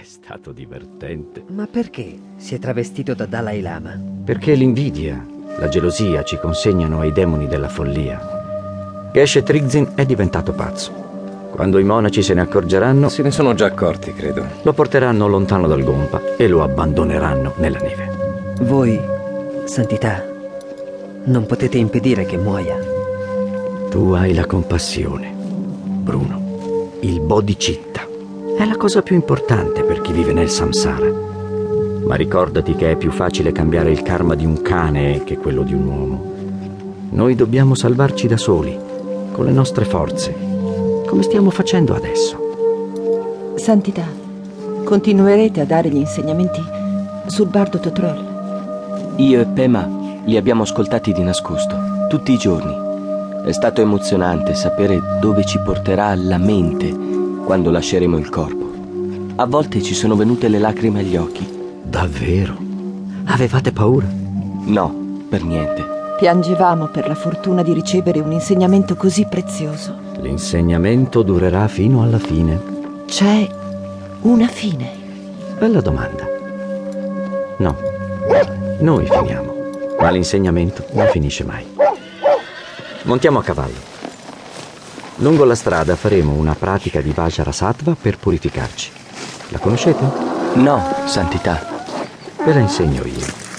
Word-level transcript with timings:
È 0.00 0.04
stato 0.04 0.52
divertente. 0.52 1.44
Ma 1.48 1.68
perché 1.70 2.18
si 2.36 2.54
è 2.54 2.58
travestito 2.58 3.12
da 3.12 3.26
Dalai 3.26 3.60
Lama? 3.60 4.00
Perché 4.24 4.54
l'invidia, 4.54 5.22
la 5.58 5.68
gelosia 5.68 6.22
ci 6.22 6.38
consegnano 6.38 7.00
ai 7.00 7.12
demoni 7.12 7.46
della 7.46 7.68
follia. 7.68 9.10
Geshe 9.12 9.42
Trigzin 9.42 9.92
è 9.94 10.06
diventato 10.06 10.52
pazzo. 10.52 10.90
Quando 11.50 11.78
i 11.78 11.84
monaci 11.84 12.22
se 12.22 12.32
ne 12.32 12.40
accorgeranno, 12.40 13.10
Se 13.10 13.20
ne 13.22 13.30
sono 13.30 13.52
già 13.52 13.66
accorti, 13.66 14.14
credo. 14.14 14.46
lo 14.62 14.72
porteranno 14.72 15.28
lontano 15.28 15.66
dal 15.66 15.84
Gompa 15.84 16.34
e 16.38 16.48
lo 16.48 16.62
abbandoneranno 16.62 17.52
nella 17.56 17.80
neve. 17.80 18.54
Voi, 18.62 18.98
santità, 19.64 20.24
non 21.24 21.44
potete 21.44 21.76
impedire 21.76 22.24
che 22.24 22.38
muoia. 22.38 22.78
Tu 23.90 24.12
hai 24.12 24.32
la 24.32 24.46
compassione, 24.46 25.30
Bruno. 25.36 26.96
Il 27.00 27.20
bodhicitta 27.20 28.08
è 28.56 28.64
la 28.64 28.76
cosa 28.76 29.02
più 29.02 29.14
importante 29.14 29.82
per 29.82 30.00
chi 30.00 30.12
vive 30.12 30.32
nel 30.32 30.50
samsara. 30.50 31.10
Ma 32.04 32.14
ricordati 32.14 32.74
che 32.74 32.90
è 32.90 32.96
più 32.96 33.10
facile 33.10 33.52
cambiare 33.52 33.90
il 33.90 34.02
karma 34.02 34.34
di 34.34 34.44
un 34.44 34.62
cane 34.62 35.24
che 35.24 35.38
quello 35.38 35.62
di 35.62 35.74
un 35.74 35.86
uomo. 35.86 36.34
Noi 37.10 37.34
dobbiamo 37.34 37.74
salvarci 37.74 38.26
da 38.26 38.36
soli, 38.36 38.76
con 39.32 39.44
le 39.44 39.52
nostre 39.52 39.84
forze, 39.84 40.34
come 41.06 41.22
stiamo 41.22 41.50
facendo 41.50 41.94
adesso. 41.94 43.54
Santità, 43.56 44.06
continuerete 44.84 45.60
a 45.60 45.64
dare 45.64 45.88
gli 45.88 45.96
insegnamenti 45.96 46.62
sul 47.26 47.48
bardo 47.48 47.78
Totrol? 47.78 49.14
Io 49.16 49.40
e 49.40 49.46
Pema 49.46 49.88
li 50.24 50.36
abbiamo 50.36 50.62
ascoltati 50.62 51.12
di 51.12 51.22
nascosto, 51.22 52.06
tutti 52.08 52.32
i 52.32 52.38
giorni. 52.38 52.88
È 53.44 53.52
stato 53.52 53.80
emozionante 53.80 54.54
sapere 54.54 55.00
dove 55.20 55.44
ci 55.44 55.58
porterà 55.60 56.14
la 56.14 56.38
mente 56.38 57.18
quando 57.50 57.72
lasceremo 57.72 58.16
il 58.16 58.28
corpo. 58.28 58.70
A 59.34 59.44
volte 59.44 59.82
ci 59.82 59.92
sono 59.92 60.14
venute 60.14 60.46
le 60.46 60.60
lacrime 60.60 61.00
agli 61.00 61.16
occhi. 61.16 61.44
Davvero? 61.82 62.56
Avevate 63.24 63.72
paura? 63.72 64.06
No, 64.66 65.24
per 65.28 65.42
niente. 65.42 65.84
Piangevamo 66.16 66.86
per 66.86 67.08
la 67.08 67.16
fortuna 67.16 67.64
di 67.64 67.72
ricevere 67.72 68.20
un 68.20 68.30
insegnamento 68.30 68.94
così 68.94 69.26
prezioso. 69.28 69.96
L'insegnamento 70.20 71.22
durerà 71.22 71.66
fino 71.66 72.04
alla 72.04 72.20
fine. 72.20 73.02
C'è 73.06 73.48
una 74.20 74.46
fine. 74.46 74.88
Bella 75.58 75.80
domanda. 75.80 76.28
No, 77.56 77.76
noi 78.78 79.06
finiamo, 79.06 79.54
ma 79.98 80.10
l'insegnamento 80.10 80.84
non 80.92 81.08
finisce 81.08 81.42
mai. 81.42 81.66
Montiamo 83.02 83.40
a 83.40 83.42
cavallo. 83.42 83.99
Lungo 85.20 85.44
la 85.44 85.54
strada 85.54 85.96
faremo 85.96 86.32
una 86.32 86.54
pratica 86.54 87.02
di 87.02 87.12
Vajrasattva 87.12 87.94
per 88.00 88.16
purificarci. 88.16 88.90
La 89.50 89.58
conoscete? 89.58 90.02
No, 90.54 90.82
santità. 91.04 91.84
Ve 92.42 92.54
la 92.54 92.60
insegno 92.60 93.04
io. 93.04 93.49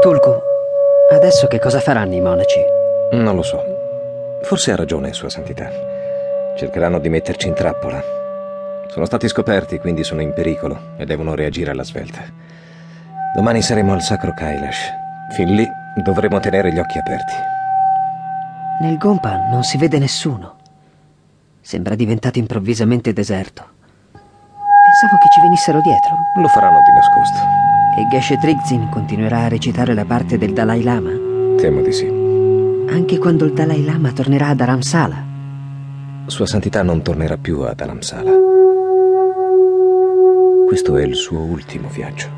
Tulku, 0.00 0.34
adesso 1.12 1.46
che 1.46 1.58
cosa 1.58 1.78
faranno 1.78 2.14
i 2.14 2.22
monaci? 2.22 2.58
Non 3.12 3.36
lo 3.36 3.42
so. 3.42 3.62
Forse 4.40 4.72
ha 4.72 4.76
ragione, 4.76 5.12
Sua 5.12 5.28
Santità. 5.28 5.68
Cercheranno 6.56 6.98
di 6.98 7.10
metterci 7.10 7.48
in 7.48 7.52
trappola. 7.52 8.02
Sono 8.88 9.04
stati 9.04 9.28
scoperti, 9.28 9.78
quindi 9.78 10.02
sono 10.02 10.22
in 10.22 10.32
pericolo 10.32 10.94
e 10.96 11.04
devono 11.04 11.34
reagire 11.34 11.72
alla 11.72 11.84
svelta. 11.84 12.20
Domani 13.34 13.60
saremo 13.60 13.92
al 13.92 14.00
Sacro 14.00 14.32
Kailash. 14.32 14.90
Fin 15.32 15.54
lì 15.54 15.68
dovremo 16.02 16.40
tenere 16.40 16.72
gli 16.72 16.78
occhi 16.78 16.96
aperti. 16.96 17.34
Nel 18.80 18.96
Gompa 18.96 19.48
non 19.50 19.64
si 19.64 19.76
vede 19.76 19.98
nessuno. 19.98 20.56
Sembra 21.60 21.94
diventato 21.94 22.38
improvvisamente 22.38 23.12
deserto. 23.12 23.68
Pensavo 24.12 25.18
che 25.20 25.28
ci 25.30 25.42
venissero 25.42 25.82
dietro. 25.82 26.16
Lo 26.36 26.48
faranno 26.48 26.80
di 26.80 26.90
nascosto. 26.90 27.59
E 27.96 28.06
Geshe 28.08 28.38
Trigzin 28.38 28.88
continuerà 28.88 29.40
a 29.40 29.48
recitare 29.48 29.94
la 29.94 30.04
parte 30.04 30.38
del 30.38 30.52
Dalai 30.52 30.82
Lama? 30.82 31.10
Temo 31.56 31.82
di 31.82 31.92
sì. 31.92 32.06
Anche 32.06 33.18
quando 33.18 33.44
il 33.44 33.52
Dalai 33.52 33.84
Lama 33.84 34.12
tornerà 34.12 34.48
a 34.48 34.54
Dharamsala? 34.54 35.24
Sua 36.26 36.46
Santità 36.46 36.82
non 36.82 37.02
tornerà 37.02 37.36
più 37.36 37.60
ad 37.60 37.80
Alamsala. 37.80 38.30
Questo 40.66 40.96
è 40.96 41.02
il 41.02 41.16
suo 41.16 41.40
ultimo 41.40 41.88
viaggio. 41.88 42.28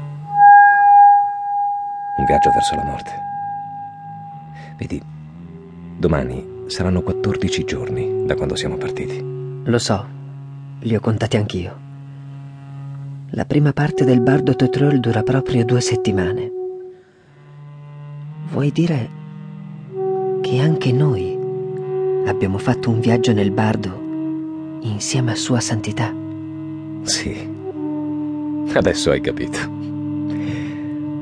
Un 2.17 2.25
viaggio 2.25 2.51
verso 2.51 2.75
la 2.75 2.85
morte. 2.85 3.11
Vedi, 4.79 5.03
domani 5.99 6.65
saranno 6.67 7.03
14 7.03 7.65
giorni 7.65 8.25
da 8.25 8.35
quando 8.35 8.57
siamo 8.57 8.77
partiti. 8.77 9.23
Lo 9.65 9.79
so, 9.79 10.07
li 10.81 10.97
ho 10.97 11.01
contati 11.01 11.37
anch'io. 11.37 11.92
La 13.35 13.47
prima 13.47 13.73
parte 13.73 14.05
del 14.05 14.21
Bardo 14.21 14.55
Totrol 14.55 15.01
dura 15.01 15.23
proprio 15.23 15.65
due 15.65 15.81
settimane. 15.81 16.53
Vuoi 18.51 18.71
dire 18.71 19.09
che 20.43 20.59
anche 20.59 20.93
noi 20.93 21.35
abbiamo 22.27 22.59
fatto 22.59 22.91
un 22.91 23.01
viaggio 23.01 23.33
nel 23.33 23.51
Bardo 23.51 24.81
insieme 24.83 25.31
a 25.31 25.35
Sua 25.35 25.61
Santità? 25.61 26.15
Sì. 27.05 27.49
Adesso 28.71 29.11
hai 29.11 29.23
capito. 29.23 29.59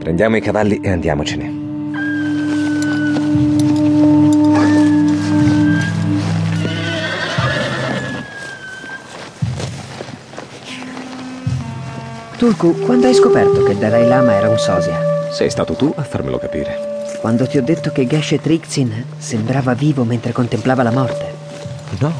Prendiamo 0.00 0.36
i 0.36 0.40
cavalli 0.40 0.80
e 0.82 0.90
andiamocene. 0.90 1.59
Tulku, 12.40 12.74
quando 12.86 13.06
hai 13.06 13.12
scoperto 13.12 13.62
che 13.64 13.72
il 13.72 13.76
Dalai 13.76 14.08
Lama 14.08 14.32
era 14.32 14.48
un 14.48 14.56
sosia? 14.56 15.30
Sei 15.30 15.50
stato 15.50 15.74
tu 15.74 15.92
a 15.94 16.02
farmelo 16.02 16.38
capire. 16.38 17.04
Quando 17.20 17.46
ti 17.46 17.58
ho 17.58 17.62
detto 17.62 17.90
che 17.90 18.06
Geshe 18.06 18.40
Trixin 18.40 19.04
sembrava 19.18 19.74
vivo 19.74 20.04
mentre 20.04 20.32
contemplava 20.32 20.82
la 20.82 20.90
morte? 20.90 21.34
No. 21.98 22.10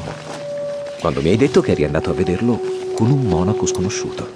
Quando 1.00 1.22
mi 1.22 1.30
hai 1.30 1.38
detto 1.38 1.62
che 1.62 1.70
eri 1.70 1.84
andato 1.84 2.10
a 2.10 2.12
vederlo 2.12 2.60
con 2.94 3.10
un 3.10 3.22
monaco 3.22 3.64
sconosciuto. 3.64 4.28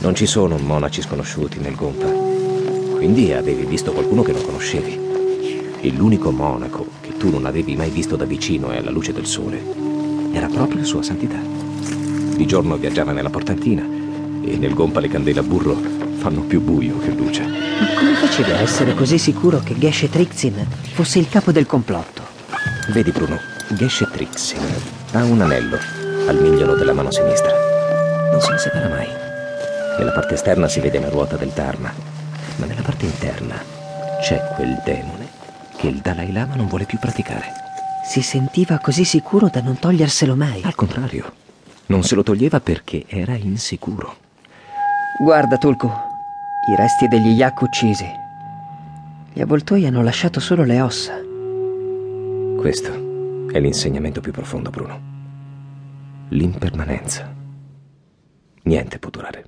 Non 0.00 0.16
ci 0.16 0.26
sono 0.26 0.58
monaci 0.58 1.00
sconosciuti 1.00 1.60
nel 1.60 1.76
Gompa. 1.76 2.08
Quindi 2.96 3.32
avevi 3.32 3.64
visto 3.64 3.92
qualcuno 3.92 4.24
che 4.24 4.32
non 4.32 4.44
conoscevi. 4.44 4.98
E 5.80 5.92
l'unico 5.92 6.32
monaco 6.32 6.88
che 7.00 7.16
tu 7.16 7.30
non 7.30 7.46
avevi 7.46 7.76
mai 7.76 7.90
visto 7.90 8.16
da 8.16 8.24
vicino 8.24 8.72
e 8.72 8.78
alla 8.78 8.90
luce 8.90 9.12
del 9.12 9.26
sole 9.26 9.62
era 10.32 10.48
proprio 10.48 10.82
Sua 10.84 11.04
Santità. 11.04 11.38
Di 11.38 12.46
giorno 12.46 12.74
viaggiava 12.74 13.12
nella 13.12 13.30
portantina 13.30 14.01
e 14.44 14.56
nel 14.56 14.74
Gompa 14.74 15.00
le 15.00 15.08
candele 15.08 15.40
a 15.40 15.42
burro 15.42 15.76
fanno 16.18 16.42
più 16.42 16.60
buio 16.60 16.98
che 16.98 17.10
luce. 17.10 17.42
Ma 17.42 17.94
come 17.96 18.14
facevi 18.14 18.50
a 18.50 18.60
essere 18.60 18.94
così 18.94 19.18
sicuro 19.18 19.60
che 19.60 19.78
Geshe 19.78 20.08
Trixin 20.08 20.66
fosse 20.92 21.18
il 21.18 21.28
capo 21.28 21.52
del 21.52 21.66
complotto? 21.66 22.22
Vedi 22.92 23.10
Bruno, 23.10 23.38
Geshe 23.70 24.08
Trixin 24.10 24.60
ha 25.12 25.24
un 25.24 25.40
anello 25.40 25.78
al 26.26 26.40
migliolo 26.40 26.74
della 26.74 26.92
mano 26.92 27.10
sinistra. 27.10 27.52
Non 28.30 28.40
se 28.40 28.50
ne 28.50 28.58
separa 28.58 28.88
mai. 28.88 29.08
Nella 29.98 30.12
parte 30.12 30.34
esterna 30.34 30.68
si 30.68 30.80
vede 30.80 30.98
la 30.98 31.08
ruota 31.08 31.36
del 31.36 31.50
Dharma, 31.50 31.92
ma 32.56 32.66
nella 32.66 32.82
parte 32.82 33.04
interna 33.04 33.56
c'è 34.20 34.40
quel 34.54 34.80
demone 34.84 35.28
che 35.76 35.88
il 35.88 35.98
Dalai 35.98 36.32
Lama 36.32 36.54
non 36.54 36.68
vuole 36.68 36.84
più 36.84 36.98
praticare. 36.98 37.60
Si 38.04 38.22
sentiva 38.22 38.78
così 38.78 39.04
sicuro 39.04 39.48
da 39.52 39.60
non 39.60 39.78
toglierselo 39.78 40.34
mai. 40.36 40.62
Al 40.62 40.74
contrario, 40.74 41.32
non 41.86 42.02
se 42.04 42.14
lo 42.14 42.22
toglieva 42.22 42.60
perché 42.60 43.04
era 43.08 43.34
insicuro. 43.34 44.21
Guarda, 45.18 45.58
Tulku, 45.58 45.86
i 46.68 46.74
resti 46.74 47.06
degli 47.06 47.36
yak 47.36 47.60
uccisi. 47.60 48.10
Gli 49.32 49.40
avvoltoi 49.40 49.86
hanno 49.86 50.02
lasciato 50.02 50.40
solo 50.40 50.64
le 50.64 50.80
ossa. 50.80 51.14
Questo 52.58 52.90
è 53.52 53.60
l'insegnamento 53.60 54.20
più 54.20 54.32
profondo, 54.32 54.70
Bruno. 54.70 55.00
L'impermanenza. 56.28 57.30
Niente 58.62 58.98
può 58.98 59.10
durare. 59.10 59.44